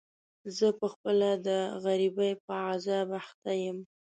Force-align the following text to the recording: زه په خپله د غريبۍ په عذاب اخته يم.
زه 0.57 0.67
په 0.79 0.87
خپله 0.93 1.29
د 1.47 1.49
غريبۍ 1.83 2.31
په 2.45 2.53
عذاب 2.69 3.07
اخته 3.21 3.51
يم. 3.63 3.77